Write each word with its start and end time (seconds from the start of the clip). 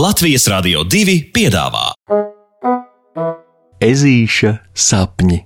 Latvijas 0.00 0.46
Rādio 0.48 0.80
2 0.88 1.14
piedāvā 1.34 1.90
Ezīša 3.84 4.52
sapņi. 4.72 5.36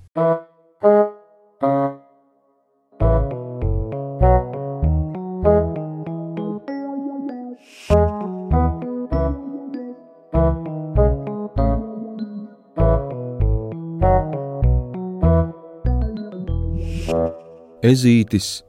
Ezītis 17.83 18.61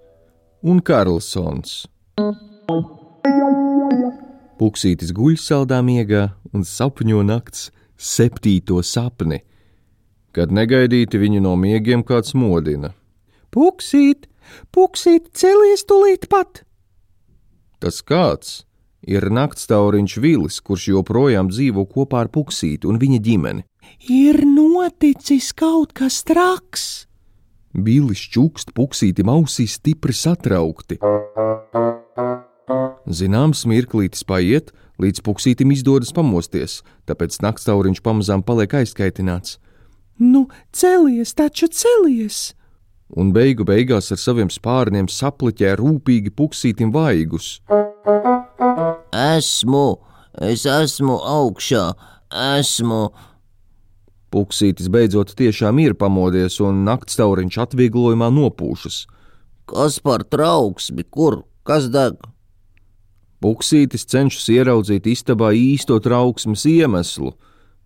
un 0.66 0.82
Karlsons. 0.82 1.84
Puksītis 4.56 5.12
guļ 5.12 5.36
saldā 5.42 5.82
miegā 5.84 6.30
un 6.56 6.64
sapņo 6.64 7.26
nakts 7.28 7.70
septīto 8.00 8.80
sapni, 8.88 9.42
kad 10.36 10.54
negaidīti 10.56 11.20
viņu 11.20 11.42
no 11.44 11.56
miegiem 11.60 12.04
kāds 12.08 12.32
modina. 12.40 12.94
Puksīt, 13.52 14.30
puksīt, 14.72 15.28
celies 15.36 15.84
tulīt 15.88 16.30
pat! 16.32 16.64
Tas 17.84 18.00
kāds 18.00 18.64
ir 19.04 19.28
naktstauriņš 19.28 20.18
Vilis, 20.24 20.62
kurš 20.64 20.88
joprojām 20.94 21.52
dzīvo 21.52 21.84
kopā 21.92 22.24
ar 22.24 22.32
Puksīti 22.32 22.88
un 22.88 23.00
viņa 23.02 23.20
ģimeni. 23.28 23.66
Ir 24.08 24.40
noticis 24.48 25.52
kaut 25.52 25.92
kas 25.96 26.24
traks! 26.24 26.88
Bilis 27.76 28.24
čukst 28.32 28.72
Puksītim 28.72 29.28
ausīs 29.32 29.76
stipri 29.82 30.16
satraukti. 30.16 31.02
Zināms, 33.06 33.66
mirklītis 33.70 34.26
paiet, 34.26 34.72
līdz 35.02 35.22
puksītim 35.26 35.74
izdodas 35.76 36.14
pamosties, 36.16 36.80
tāpēc 37.06 37.38
naktstauriņš 37.44 38.02
pamazām 38.02 38.42
paliek 38.46 38.74
aizkaitināts. 38.82 39.60
Nu, 40.18 40.48
celies, 40.74 41.36
taču 41.38 41.68
celies! 41.68 42.56
Un 43.14 43.30
beigu 43.36 43.66
beigās 43.68 44.10
ar 44.16 44.18
saviem 44.18 44.50
spārniem 44.50 45.06
sapliķē 45.12 45.76
rūpīgi 45.78 46.34
puksītim 46.34 46.90
vaigus. 46.96 47.60
Esmu, 49.14 49.86
es 50.42 50.66
esmu 50.66 51.20
augšā, 51.22 51.86
esmu. 52.58 53.02
Puksītis 54.34 54.90
beidzot 54.92 55.36
tiešām 55.38 55.78
ir 55.84 55.94
pamodies, 55.96 56.58
un 56.60 56.82
naktstauriņš 56.88 57.60
atvieglojumā 57.68 58.32
nopūšas. 58.34 59.04
Kas 59.70 60.02
par 60.04 60.26
trauksmi, 60.26 61.06
kur, 61.08 61.44
kas 61.64 61.88
deg? 61.94 62.18
Puksītis 63.46 64.08
cenšas 64.10 64.48
ieraudzīt 64.50 65.06
istabā 65.06 65.52
īsto 65.54 66.00
trauksmes 66.02 66.64
iemeslu, 66.66 67.36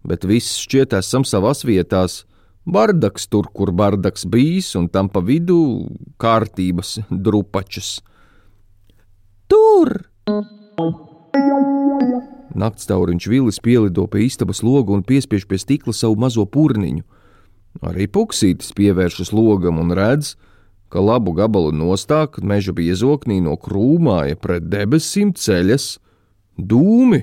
bet 0.08 0.24
viss 0.24 0.56
šķiet 0.62 0.96
esam 0.96 1.26
savās 1.28 1.66
vietās. 1.68 2.22
Bardaks 2.64 3.28
tur, 3.28 3.50
kur 3.52 3.74
bardaks 3.76 4.24
bijis, 4.24 4.70
un 4.80 4.88
tam 4.88 5.10
pa 5.12 5.20
vidu 5.20 5.58
kārtības 6.22 7.02
drupačas. 7.12 7.98
Tur! 9.52 9.92
Naktstauriņš 12.56 13.28
Vilis 13.28 13.60
pielido 13.60 14.08
pie 14.08 14.30
istabas 14.30 14.64
loga 14.64 14.96
un 14.96 15.04
piespiež 15.04 15.44
pie 15.44 15.60
stikla 15.60 15.92
savu 15.92 16.16
mazo 16.24 16.48
purniņu. 16.48 17.04
Arī 17.84 18.08
puksītis 18.08 18.72
pievēršas 18.80 19.36
logam 19.36 19.84
un 19.84 19.92
redz, 19.92 20.38
ka 20.38 20.49
labu 20.98 21.36
gabalu 21.38 21.72
nostāk 21.76 22.40
meža 22.42 22.74
biezoknī 22.74 23.38
no 23.46 23.54
krūmāja 23.62 24.40
pret 24.42 24.66
debesīm 24.72 25.36
ceļas 25.38 26.00
dūmi. 26.58 27.22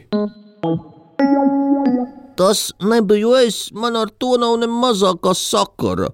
Tas 2.37 2.70
nebiju 2.84 3.34
es, 3.41 3.72
man 3.72 3.97
ar 3.97 4.12
to 4.20 4.37
nav 4.39 4.59
ne 4.61 4.69
mazākā 4.70 5.33
sakara. 5.34 6.12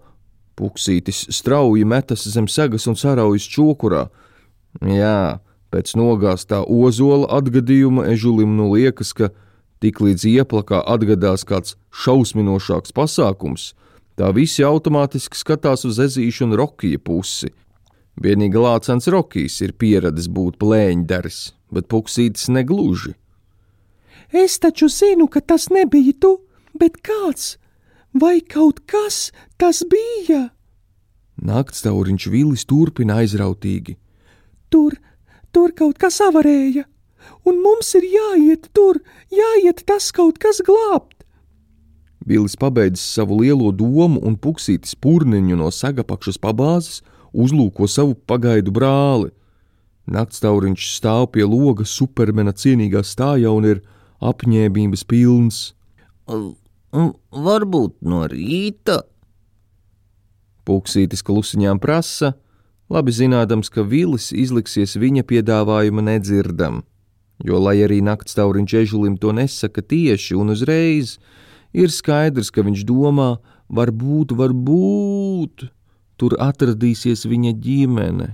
Puksītis 0.56 1.26
strauji 1.34 1.84
metas 1.88 2.24
zem 2.30 2.46
segas 2.48 2.86
un 2.86 2.96
saraujas 2.96 3.48
čokurā. 3.50 4.06
Jā, 4.86 5.40
pēc 5.74 5.96
nogāztā 5.98 6.62
ozola 6.62 7.28
atgadījuma 7.36 8.06
ežulim 8.12 8.54
nu 8.56 8.70
liekas, 8.72 9.12
ka 9.16 9.32
tiklīdz 9.82 10.28
ieplakā 10.30 10.84
atgadās 10.86 11.44
kāds 11.48 11.74
šausminošāks 12.04 12.94
pasākums, 12.94 13.72
tā 14.22 14.30
visi 14.36 14.62
automātiski 14.62 15.34
skatās 15.34 15.82
uz 15.88 15.98
ezīšu 16.02 16.46
un 16.46 16.54
rokija 16.60 17.00
pusi. 17.02 17.50
Vienīgi 18.22 18.60
lācens 18.60 19.08
rokijs 19.10 19.56
ir 19.64 19.72
pieradis 19.74 20.28
būt 20.30 20.60
plēņdaris, 20.62 21.38
bet 21.74 21.88
puksītis 21.90 22.50
negluži. 22.52 23.16
Es 24.30 24.60
taču 24.62 24.86
zinu, 24.92 25.26
ka 25.26 25.40
tas 25.40 25.66
nebija 25.72 26.14
tu, 26.22 26.36
bet 26.78 27.00
kāds 27.02 27.56
vai 28.12 28.38
kaut 28.40 28.84
kas 28.86 29.32
tas 29.58 29.82
bija? 29.88 30.50
Naktstauriņš 31.42 32.28
Vilis 32.30 32.66
turpina 32.68 33.18
aizrautīgi. 33.24 33.96
Tur, 34.70 34.94
tur 35.50 35.72
kaut 35.76 35.98
kas 35.98 36.20
avarēja, 36.22 36.84
un 37.48 37.58
mums 37.64 37.94
ir 37.98 38.06
jāiet 38.06 38.68
tur, 38.76 39.00
jāiet 39.32 39.82
tas 39.88 40.12
kaut 40.14 40.38
kas 40.38 40.62
glābt. 40.64 41.21
Bilis 42.26 42.54
pabeidzis 42.56 43.04
savu 43.16 43.40
lielo 43.40 43.72
domu 43.74 44.20
un 44.22 44.36
puksītis 44.38 44.94
purniņu 44.94 45.58
no 45.58 45.70
sagapakšas 45.74 46.38
pabāzes, 46.42 47.00
uzlūko 47.32 47.88
savu 47.90 48.14
pagaidu 48.14 48.74
brāli. 48.74 49.32
Naktstauriņš 50.06 50.88
stāv 50.96 51.28
pie 51.34 51.46
loga 51.46 51.86
supermena 51.86 52.52
cienīgā 52.52 53.02
stājā 53.06 53.50
un 53.50 53.68
ir 53.68 53.82
apņēmības 54.22 55.04
pilns. 55.10 55.62
Varbūt 56.92 57.96
no 58.06 58.22
rīta. 58.30 59.02
Puksītis 60.62 61.24
klusiņām 61.26 61.80
prasa, 61.82 62.36
labi 62.92 63.14
zinādams, 63.14 63.70
ka 63.72 63.82
Vilis 63.82 64.30
izliksies 64.30 64.94
viņa 65.00 65.24
piedāvājuma 65.26 66.04
nedzirdam, 66.06 66.82
jo, 67.42 67.58
lai 67.58 67.80
arī 67.82 67.98
naktstauriņš 68.04 68.74
ežulim 68.84 69.16
to 69.18 69.32
nesaka 69.34 69.82
tieši 69.82 70.38
un 70.38 70.54
uzreiz, 70.54 71.16
ir 71.72 71.92
skaidrs, 71.92 72.50
ka 72.52 72.64
viņš 72.64 72.84
domā, 72.88 73.36
varbūt, 73.72 74.34
varbūt 74.36 75.68
tur 76.20 76.36
atradīsies 76.38 77.24
viņa 77.26 77.52
ģimene. 77.64 78.28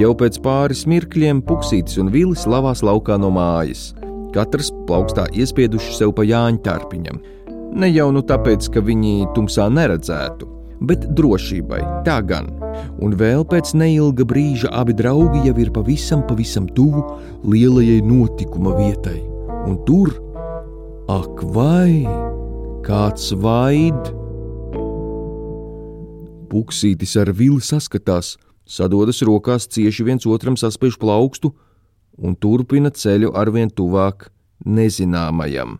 Jau 0.00 0.14
pēc 0.16 0.38
pāris 0.44 0.86
mirkļiem 0.88 1.42
Puksītis 1.44 1.98
un 2.00 2.08
Vilis 2.12 2.46
lavās 2.48 2.80
laukā 2.84 3.18
no 3.20 3.28
mājas. 3.32 3.90
Katrs 4.32 4.70
plaukstā 4.88 5.26
iespieduši 5.36 5.92
sev 5.98 6.14
pa 6.16 6.24
Jāņa 6.24 6.62
tārpiņam. 6.64 7.20
Ne 7.76 7.88
jau 7.92 8.08
nu 8.12 8.22
tāpēc, 8.24 8.68
ka 8.72 8.80
viņi 8.84 9.28
tumsā 9.36 9.68
neredzētu, 9.72 10.48
bet 10.88 11.04
drošībai, 11.16 11.80
tā 12.08 12.18
gan. 12.24 12.48
Un 13.04 13.16
vēl 13.20 13.44
pēc 13.48 13.74
neilga 13.76 14.24
brīža 14.28 14.72
abi 14.76 14.96
draugi 14.96 15.44
jau 15.46 15.56
ir 15.60 15.72
pavisam, 15.76 16.24
pavisam 16.28 16.68
tuvu 16.76 17.04
lielajai 17.48 18.00
notikuma 18.08 18.74
vietai. 18.80 19.20
Un 19.68 19.76
tur, 19.88 20.12
ak, 21.08 21.42
vai 21.54 22.06
kāds 22.86 23.32
vaid! 23.38 24.12
Puksītis 26.52 27.16
ar 27.16 27.32
vili 27.32 27.62
saskatās, 27.64 28.36
sadodas 28.68 29.22
rokās 29.24 29.66
cieši 29.66 30.04
viens 30.04 30.26
otram 30.28 30.58
saspiež 30.60 30.98
plaukstu 31.00 31.54
un 32.18 32.36
turpina 32.36 32.92
ceļu 32.92 33.32
arvien 33.34 33.72
tuvāk 33.72 34.28
nezināmajam. 34.64 35.78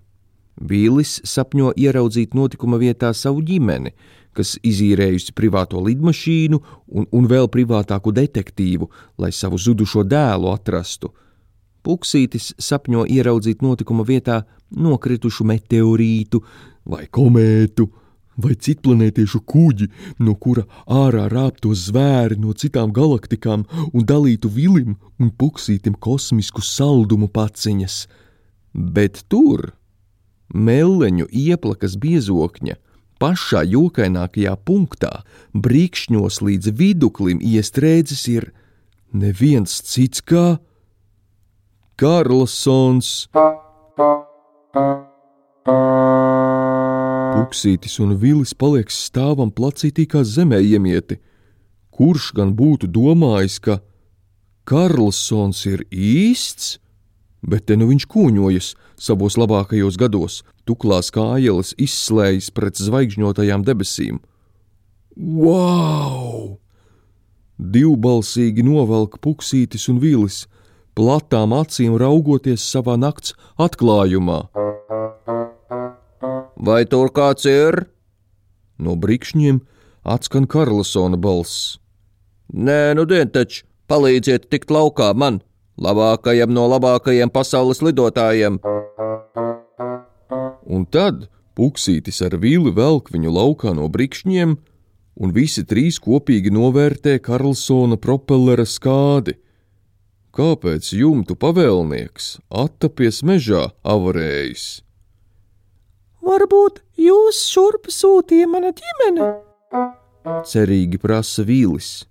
Vīlis 0.63 1.21
sapņo 1.29 1.73
ieraudzīt 1.77 2.35
notikuma 2.35 2.79
vietā 2.81 3.13
savu 3.17 3.43
ģimeni, 3.45 3.93
kas 4.33 4.57
izīrējusi 4.65 5.35
privāto 5.37 5.81
lidmašīnu 5.85 6.59
un, 6.89 7.07
un 7.13 7.29
vēl 7.29 7.51
privātāku 7.53 8.13
detektīvu, 8.17 8.89
lai 9.21 9.33
savu 9.33 9.61
zudušo 9.61 10.05
dēlu 10.09 10.53
atrastu. 10.53 11.13
Puksītis 11.83 12.53
sapņo 12.63 13.05
ieraudzīt 13.11 13.63
notikuma 13.65 14.07
vietā 14.09 14.43
nokritušu 14.77 15.47
meteorītu 15.49 16.41
vai 16.89 17.07
komētu, 17.11 17.89
vai 18.43 18.55
citplanētiešu 18.57 19.43
kuģi, 19.47 19.89
no 20.25 20.35
kura 20.41 20.65
ārā 20.87 21.29
rāptos 21.33 21.89
zvēri 21.89 22.39
no 22.41 22.55
citām 22.57 22.93
galaktikām 22.95 23.67
un 23.93 24.07
dalītu 24.09 24.51
vilim 24.53 24.97
un 25.21 25.31
puksītim 25.31 25.99
kosmisku 26.01 26.65
saldumu 26.65 27.29
paciņas. 27.29 28.07
Bet 28.73 29.25
tur, 29.29 29.75
meleņu 30.55 31.29
ieplakas 31.29 31.99
biezokņa, 32.01 32.79
pašā 33.23 33.63
jokainākajā 33.69 34.57
punktā, 34.67 35.13
brīkšņos 35.55 36.41
līdz 36.43 36.75
viduklim 36.81 37.45
iestrēdzis 37.45 38.27
ir 38.33 38.51
neviens 39.13 39.79
cits 39.87 40.25
kā 40.25 40.59
Karlsons. 42.01 43.29
Puksītis 47.33 47.99
un 48.01 48.17
Vilis 48.21 48.55
paliek 48.55 48.89
stāvam 48.93 49.51
placītī 49.53 50.07
kā 50.09 50.25
zemē 50.25 50.61
iemieti. 50.65 51.21
Kurš 51.93 52.33
gan 52.37 52.55
būtu 52.57 52.89
domājis, 52.89 53.59
ka 53.61 53.81
Karlsons 54.65 55.67
ir 55.67 55.85
īsts? 55.91 56.83
bet 57.43 57.67
te 57.67 57.77
nu 57.77 57.89
viņš 57.91 58.07
kūņojas 58.11 58.73
savos 59.01 59.37
labākajos 59.41 59.99
gados, 59.99 60.41
tuklās 60.69 61.11
kājeles 61.15 61.75
izslējas 61.81 62.53
pret 62.55 62.79
zvaigžņotajām 62.79 63.67
debesīm. 63.67 64.21
Wow! 65.17 66.59
Divbalsīgi 67.59 68.65
novelk 68.67 69.19
puksītis 69.23 69.89
un 69.91 70.01
vīlis, 70.03 70.47
platām 70.99 71.55
acīm 71.57 71.97
raugoties 72.01 72.65
savā 72.65 72.99
nakts 73.01 73.37
atklājumā. 73.61 74.41
Vai 76.63 76.85
tur 76.87 77.11
kāds 77.11 77.47
ir? 77.49 77.87
No 78.79 78.95
brikšņiem 78.97 79.61
atskan 80.05 80.47
Karlsona 80.47 81.19
balss. 81.19 81.79
Nē, 82.53 82.95
nu 82.99 83.07
dien 83.09 83.31
taču, 83.33 83.65
palīdziet 83.89 84.49
tikt 84.53 84.71
laukā 84.71 85.13
man, 85.17 85.41
labākajam 85.81 86.53
no 86.53 86.67
labākajiem 86.71 87.33
pasaules 87.33 87.83
lidotājiem. 87.83 88.61
Un 90.73 90.85
tad 90.87 91.27
puksītis 91.59 92.23
ar 92.25 92.37
vīli 92.41 92.73
velk 92.77 93.11
viņu 93.13 93.33
laukā 93.33 93.75
no 93.77 93.89
brikšņiem, 93.93 94.57
un 95.23 95.33
visi 95.35 95.65
trīs 95.69 95.99
kopīgi 96.03 96.53
novērtē 96.55 97.19
Karlsona 97.25 97.99
propellera 98.01 98.65
skādi. 98.69 99.37
Kāpēc 100.33 100.87
jumtu 100.97 101.35
pavēlnieks 101.37 102.39
attapies 102.57 103.19
mežā 103.21 103.67
avarējis? 103.85 104.63
Varbūt 106.25 106.79
jūs 106.97 107.41
šurp 107.53 107.91
sūtīja 107.93 108.47
mana 108.49 108.71
ģimene? 108.73 109.27
Cerīgi 110.49 110.97
prasa 111.03 111.45
vīlis. 111.45 112.07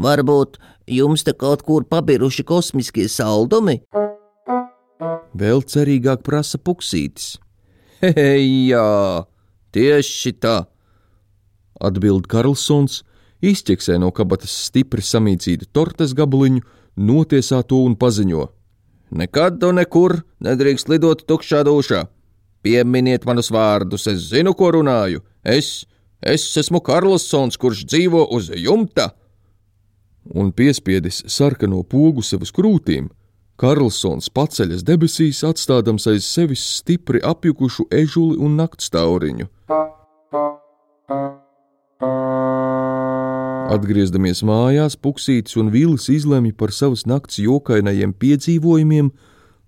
Varbūt 0.00 0.56
jums 0.88 1.26
te 1.26 1.34
kaut 1.36 1.60
kur 1.66 1.84
pabiruši 1.84 2.46
kosmiskie 2.48 3.04
saldumi? 3.12 3.82
Vēl 5.36 5.60
cerīgāk 5.60 6.24
prasa 6.24 6.56
puksītis. 6.56 7.34
Hei, 8.00 8.70
jā, 8.70 9.26
tieši 9.76 10.32
tā! 10.40 10.56
Atbild 11.84 12.30
Karlsons, 12.32 13.02
izķeksē 13.44 14.00
no 14.00 14.08
kabatas 14.16 14.56
stipri 14.70 15.04
samīcītu 15.04 15.68
tortes 15.76 16.16
gabaliņu, 16.16 16.64
notiesā 16.96 17.62
to 17.62 17.82
un 17.86 17.96
paziņo: 17.96 18.46
Nekad 19.10 19.62
un 19.64 19.78
nekur 19.80 20.20
nedrīkst 20.42 20.90
lidot 20.90 21.26
tukšā 21.28 21.62
dušā. 21.66 22.06
Pieminiet 22.66 23.24
manus 23.24 23.52
vārdus, 23.54 24.08
es 24.10 24.30
zinu, 24.32 24.54
ko 24.58 24.72
runāju. 24.74 25.22
Es, 25.44 25.86
es 26.20 26.46
esmu 26.58 26.80
Karlsons, 26.82 27.56
kurš 27.56 27.84
dzīvo 27.86 28.24
uz 28.34 28.50
jumta. 28.50 29.12
Un 30.34 30.50
piespiedis 30.50 31.22
sarkano 31.30 31.84
pogu 31.86 32.24
sev 32.26 32.42
uz 32.42 32.50
krūtīm, 32.50 33.06
Karlsons 33.56 34.28
paceļas 34.36 34.82
debesīs, 34.84 35.44
atstādams 35.46 36.08
aiz 36.10 36.26
sevis 36.28 36.64
stipri 36.80 37.22
apjukušu 37.24 37.86
ežuli 38.02 38.36
un 38.42 38.58
naktstauriņu. 38.60 39.48
Atgriezdamies 43.66 44.44
mājās, 44.46 44.94
Puksītis 44.94 45.56
un 45.58 45.72
Vīlis 45.74 46.06
izlemj 46.12 46.52
par 46.54 46.70
savas 46.70 47.02
nakts 47.08 47.40
jokainajiem 47.42 48.12
piedzīvojumiem, 48.14 49.08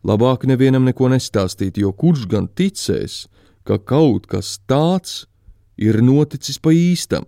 labāk 0.07 0.45
nevienam 0.47 0.87
neko 0.87 1.09
nestāstīt, 1.11 1.81
jo 1.83 1.91
kurš 1.91 2.29
gan 2.31 2.47
ticēs, 2.47 3.27
ka 3.67 3.81
kaut 3.83 4.29
kas 4.31 4.61
tāds 4.71 5.25
ir 5.75 5.99
noticis 6.05 6.61
pa 6.63 6.71
īstam. 6.71 7.27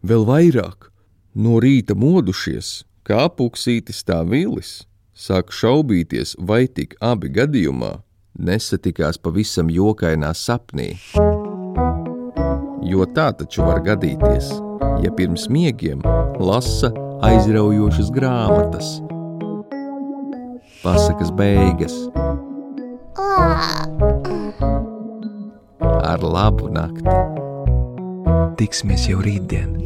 Vēl 0.00 0.24
vairāk, 0.26 0.88
no 1.36 1.60
rīta 1.60 1.92
modušies, 1.92 2.86
kā 3.04 3.28
Puksītis 3.28 4.00
tā 4.08 4.22
Vīlis, 4.24 4.86
sāk 5.12 5.52
šaubīties, 5.52 6.38
vai 6.40 6.64
tik 6.72 6.96
abi 7.04 7.28
gadījumā 7.36 7.98
nesatikās 8.40 9.20
pavisam 9.20 9.68
jokainā 9.68 10.32
sapnī. 10.32 10.94
Jo 12.82 13.04
tā 13.12 13.30
taču 13.36 13.68
var 13.68 13.84
gadīties 13.84 14.54
ja 15.02 15.10
pirms 15.16 15.48
miegiem 15.48 16.02
lasa 16.38 16.92
aizraujošas 17.22 18.10
grāmatas. 18.14 19.00
Pasakas 20.82 21.30
beigas. 21.38 21.94
Ar 26.02 26.22
labu 26.22 26.68
nakti! 26.72 27.18
Tiksimies 28.58 29.08
jau 29.08 29.22
rītdien! 29.22 29.78